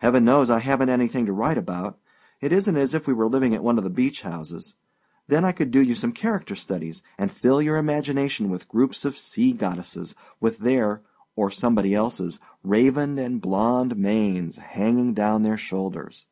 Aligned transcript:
Heaven 0.00 0.26
knows, 0.26 0.50
I 0.50 0.60
havenât 0.60 0.90
anything 0.90 1.24
to 1.24 1.32
write 1.32 1.56
about. 1.56 1.98
It 2.42 2.52
isnât 2.52 2.76
as 2.78 2.92
if 2.92 3.06
we 3.06 3.14
were 3.14 3.26
living 3.28 3.54
at 3.54 3.64
one 3.64 3.78
of 3.78 3.84
the 3.84 3.88
beach 3.88 4.20
houses; 4.20 4.74
then 5.26 5.42
I 5.42 5.52
could 5.52 5.70
do 5.70 5.80
you 5.80 5.94
some 5.94 6.12
character 6.12 6.54
studies, 6.54 7.02
and 7.16 7.32
fill 7.32 7.62
your 7.62 7.78
imagination 7.78 8.50
with 8.50 8.68
groups 8.68 9.06
of 9.06 9.16
sea 9.16 9.54
goddesses, 9.54 10.14
with 10.38 10.58
their 10.58 11.00
(or 11.34 11.50
somebody 11.50 11.92
elseâs) 11.92 12.40
raven 12.62 13.18
and 13.18 13.40
blonde 13.40 13.96
manes 13.96 14.56
hanging 14.58 15.14
down 15.14 15.40
their 15.44 15.56
shoulders. 15.56 16.26